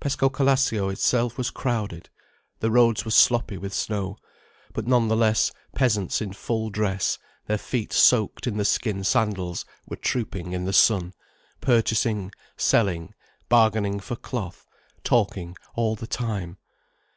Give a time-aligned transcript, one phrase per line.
[0.00, 2.10] Pescocalascio itself was crowded.
[2.58, 4.16] The roads were sloppy with snow.
[4.72, 7.16] But none the less, peasants in full dress,
[7.46, 11.14] their feet soaked in the skin sandals, were trooping in the sun,
[11.60, 13.14] purchasing, selling,
[13.48, 14.66] bargaining for cloth,
[15.04, 16.58] talking all the time.